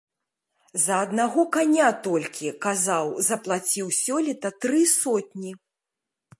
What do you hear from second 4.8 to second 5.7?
сотні.